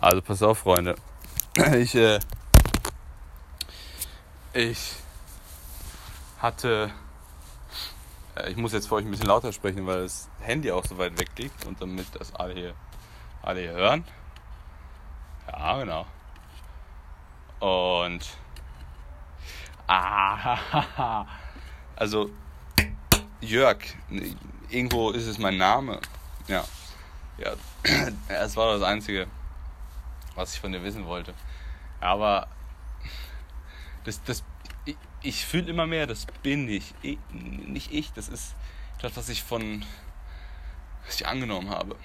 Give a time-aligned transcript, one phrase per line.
[0.00, 0.96] Also pass auf, Freunde.
[1.76, 2.18] Ich, äh,
[4.52, 4.96] ich
[6.40, 6.90] hatte,
[8.34, 10.98] äh, ich muss jetzt für euch ein bisschen lauter sprechen, weil das Handy auch so
[10.98, 12.74] weit weg liegt und damit das alle hier,
[13.42, 14.04] alle hier hören.
[15.46, 16.06] Ja, genau.
[17.60, 18.26] Und,
[19.86, 21.24] ah,
[21.96, 22.30] also
[23.40, 23.78] Jörg,
[24.70, 26.00] irgendwo ist es mein Name.
[26.48, 26.64] Ja,
[27.38, 27.52] ja,
[28.28, 29.28] es war das Einzige
[30.34, 31.34] was ich von dir wissen wollte.
[32.00, 32.48] Aber
[34.04, 34.44] das, das,
[34.84, 36.94] ich, ich fühle immer mehr, das bin ich.
[37.02, 37.18] ich.
[37.32, 38.54] Nicht ich, das ist
[39.00, 39.84] das, was ich von
[41.06, 41.96] was ich angenommen habe.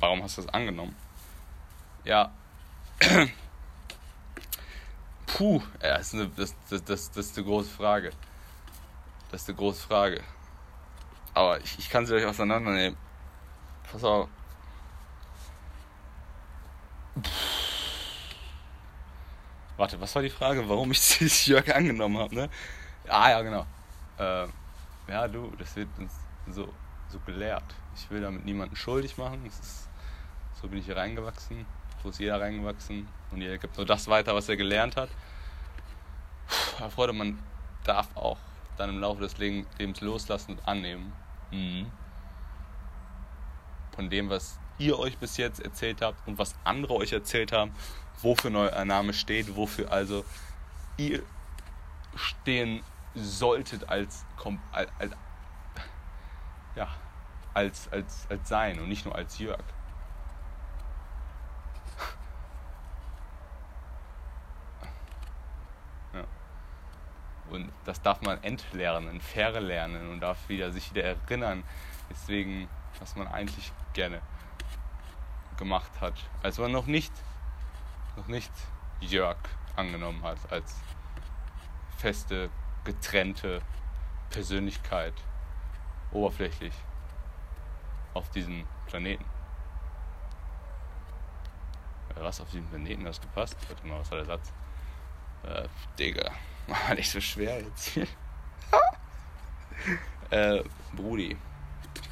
[0.00, 0.94] Warum hast du das angenommen?
[2.04, 2.32] Ja.
[5.26, 8.12] Puh, das, ist eine, das, das, das, das ist eine große Frage.
[9.30, 10.22] Das ist eine große Frage.
[11.34, 12.98] Aber ich, ich kann sie euch auseinandernehmen.
[13.90, 14.28] Pass auf.
[19.82, 22.48] Warte, was war die Frage, warum ich dieses Jörg angenommen habe, ne?
[23.08, 23.66] Ah ja, genau.
[24.16, 24.46] Äh,
[25.08, 26.12] ja, du, das wird uns
[26.46, 26.72] so,
[27.08, 27.64] so gelehrt.
[27.96, 29.44] Ich will damit niemanden schuldig machen.
[29.44, 29.88] Ist,
[30.60, 31.66] so bin ich hier reingewachsen.
[32.00, 33.08] So ist jeder reingewachsen.
[33.32, 35.08] Und jeder gibt nur das weiter, was er gelernt hat.
[36.78, 37.42] Aber Freunde, man
[37.82, 38.38] darf auch
[38.76, 41.12] dann im Laufe des Lebens loslassen und annehmen.
[41.50, 41.90] Mhm.
[43.96, 47.72] Von dem, was ihr euch bis jetzt erzählt habt und was andere euch erzählt haben,
[48.20, 50.24] wofür euer Name steht, wofür also
[50.96, 51.22] ihr
[52.14, 52.82] stehen
[53.14, 54.24] solltet als,
[54.72, 55.12] als, als
[56.74, 56.88] ja,
[57.54, 59.62] als, als, als sein und nicht nur als Jörg.
[67.50, 71.64] Und das darf man entlernen, verlernen und darf wieder sich wieder erinnern.
[72.08, 72.66] Deswegen,
[72.98, 74.22] was man eigentlich gerne
[75.62, 77.12] gemacht hat, als man noch nicht,
[78.16, 78.50] noch nicht
[79.00, 79.36] Jörg
[79.76, 80.74] angenommen hat als
[81.98, 82.50] feste,
[82.82, 83.62] getrennte
[84.30, 85.14] Persönlichkeit,
[86.10, 86.74] oberflächlich
[88.12, 89.24] auf diesem Planeten.
[92.16, 93.56] Was auf diesem Planeten hast gepasst?
[93.68, 94.52] Warte mal, was war der Satz?
[95.44, 96.32] Äh, Digga,
[96.66, 98.08] war nicht so schwer jetzt hier.
[100.30, 101.36] äh, Brudi,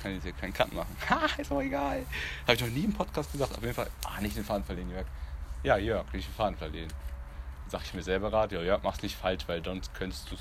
[0.00, 0.96] kann jetzt hier keinen Cut machen.
[1.08, 2.04] Ha, ist auch egal.
[2.42, 3.56] Habe ich noch nie im Podcast gesagt.
[3.56, 5.06] Auf jeden Fall, ah, nicht den Faden verlieren, Jörg.
[5.62, 6.92] Ja, Jörg, nicht den Faden verlieren.
[7.68, 10.40] Sag ich mir selber gerade, ja, Jörg, mach's nicht falsch, weil sonst könntest du es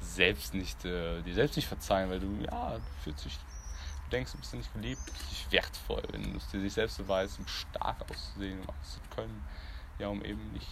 [0.00, 4.32] selbst nicht, äh, dir selbst nicht verzeihen, weil du, ja, du fühlst dich, du denkst,
[4.32, 7.46] du bist nicht geliebt, du bist nicht wertvoll, wenn du es dir selbst beweist, um
[7.48, 9.44] stark auszusehen, um zu können,
[9.98, 10.68] ja, um eben nicht,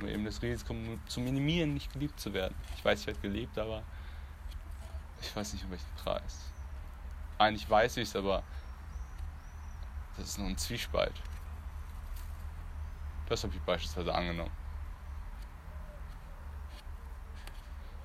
[0.00, 0.74] um eben das Risiko
[1.06, 2.54] zu minimieren, nicht geliebt zu werden.
[2.76, 3.84] Ich weiß, ich werde gelebt, aber
[5.20, 6.53] ich weiß nicht, um welchen Preis.
[7.44, 8.42] Eigentlich weiß ich es, aber
[10.16, 11.12] das ist nur ein Zwiespalt.
[13.28, 14.50] Das habe ich beispielsweise angenommen.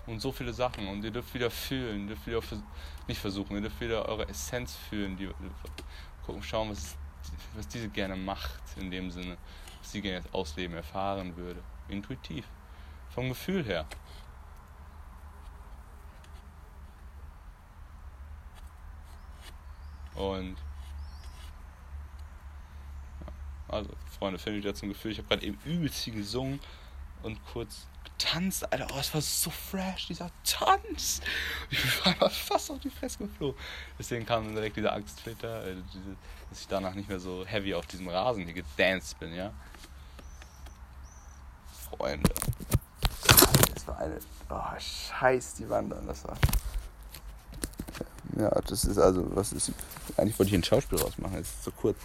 [0.07, 0.87] Und so viele Sachen.
[0.89, 2.41] Und ihr dürft wieder fühlen, dürft wieder
[3.07, 5.15] nicht versuchen, ihr dürft wieder eure Essenz fühlen.
[5.15, 5.29] Die,
[6.25, 6.97] gucken, schauen, was,
[7.55, 9.37] was diese gerne macht, in dem Sinne,
[9.79, 11.63] was sie gerne ausleben, erfahren würde.
[11.87, 12.45] Intuitiv.
[13.11, 13.85] Vom Gefühl her.
[20.19, 20.57] Und
[23.21, 23.33] ja,
[23.69, 26.59] also, Freunde, findet ihr zum Gefühl, ich habe gerade eben übelst viel gesungen
[27.23, 28.71] und kurz getanzt.
[28.71, 31.21] Alter, oh, es war so fresh, dieser Tanz.
[31.69, 33.57] Ich bin einfach fast auf die Fresse geflogen.
[33.97, 36.17] Deswegen kam dann direkt dieser Angstflitter, äh, diese,
[36.49, 39.53] dass ich danach nicht mehr so heavy auf diesem Rasen hier gedanced bin, ja.
[41.89, 42.29] Freunde.
[43.73, 44.19] Das war eine.
[44.49, 46.37] Oh, scheiß die Wandern, das war.
[48.37, 49.71] Ja, das ist also, was ist.
[50.17, 51.97] Eigentlich wollte ich ein Schauspiel rausmachen, jetzt ist es so kurz.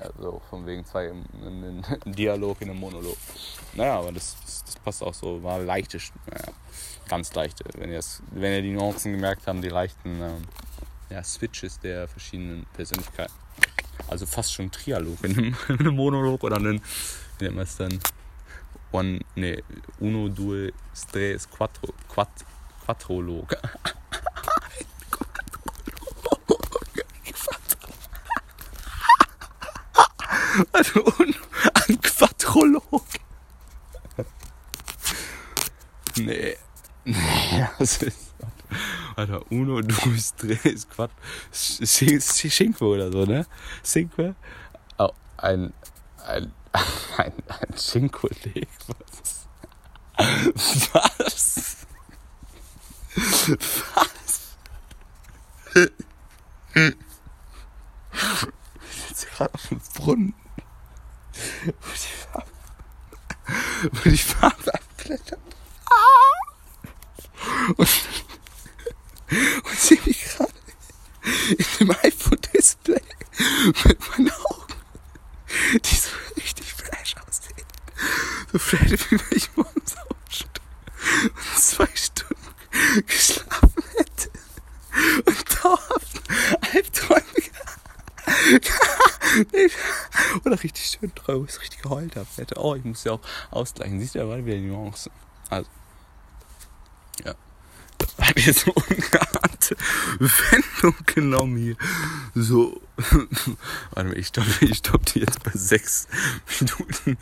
[0.00, 3.16] Also von wegen zwei im Dialog, in einem Monolog.
[3.74, 6.52] Naja, aber das, das, das passt auch so, war leichte, naja,
[7.08, 7.64] ganz leichte.
[7.76, 8.00] Wenn ihr,
[8.30, 10.42] wenn ihr die Nuancen gemerkt habt, die leichten ähm,
[11.10, 13.34] ja, Switches der verschiedenen Persönlichkeiten.
[14.06, 16.80] Also fast schon Trialog in einem, in einem Monolog oder einen,
[17.38, 17.98] wie nennt man es dann?
[18.92, 19.62] One, nee,
[20.00, 20.72] Uno, Due,
[21.10, 22.30] Tres, Quattro, Quatt,
[22.84, 23.54] Quattrolog.
[30.72, 31.12] Also
[31.88, 33.04] ein Quadrolog.
[36.16, 36.56] Nee.
[37.04, 38.34] Nee, das ist.
[39.16, 41.16] Alter, uno, dos, tres, quattro.
[41.52, 43.46] Cinque oder so, ne?
[43.82, 44.34] Cinque.
[44.98, 45.72] Oh, ein.
[46.26, 46.52] Ein.
[47.16, 48.68] Ein, ein Cinque-Leg.
[48.86, 49.46] Was?
[50.92, 51.76] Was?
[53.94, 54.18] Was?
[59.38, 60.34] gerade auf dem Brunnen,
[61.64, 62.52] wo die Farbe,
[63.92, 65.38] wo die Farbe abblättert.
[67.76, 67.88] Und,
[69.64, 70.52] und sehe mich gerade
[71.50, 73.02] in dem iPhone-Display
[73.84, 74.74] mit meinen Augen,
[75.72, 77.66] die so richtig fresh aussehen.
[78.52, 80.48] So fresh, wie wenn ich morgens aufstehe
[81.24, 84.30] und zwei Stunden geschlafen hätte
[85.26, 86.22] und dauerhaft
[86.72, 87.24] Albträume
[90.44, 91.12] oder richtig schön
[91.46, 92.56] es richtig geheult habe hätte.
[92.58, 93.20] Oh, ich muss ja auch
[93.50, 94.00] ausgleichen.
[94.00, 95.10] Siehst du, da war wieder die Nuance.
[95.50, 95.68] Also,
[97.24, 97.34] ja.
[97.98, 99.76] Das hat jetzt so ungeahnte
[100.18, 101.76] Wendung genommen hier.
[102.34, 102.80] So,
[103.90, 106.08] warte mal, ich stoppe, ich stoppe jetzt bei 6
[106.60, 107.18] Minuten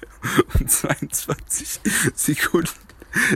[0.59, 1.81] und 22
[2.15, 2.71] Sekunden.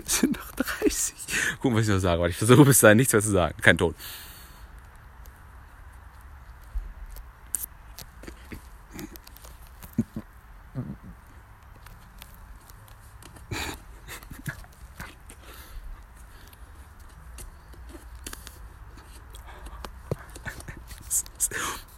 [0.05, 0.50] Es sind noch
[0.81, 1.14] 30.
[1.61, 2.20] Gucken, was ich noch sage.
[2.20, 3.56] Warte, ich versuche bis dahin nichts mehr zu sagen.
[3.62, 3.94] Kein Ton.
[21.10, 21.89] うん。